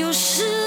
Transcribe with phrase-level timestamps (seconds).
[0.00, 0.59] 有时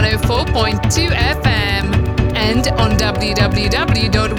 [0.00, 1.92] 104.2 FM
[2.34, 4.29] and on www.warm.fm.